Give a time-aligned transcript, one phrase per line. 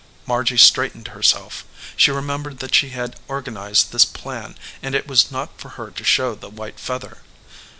[0.25, 1.63] Margy straightened herself.
[1.95, 6.03] She remembered that she had organized this plan, and it was not for her to
[6.03, 7.19] show the white feather.